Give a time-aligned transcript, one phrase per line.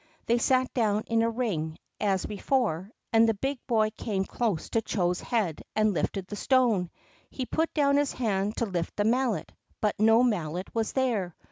[0.25, 4.81] They sat down in a ring, as before, and the big boy came close to
[4.81, 6.89] Chô's head and lifted the stone.
[7.29, 11.35] He put down his hand to lift the Mallet, but no mallet was there.